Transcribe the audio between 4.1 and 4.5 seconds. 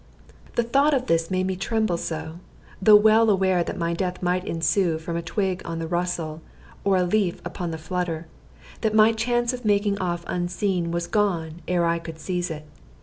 might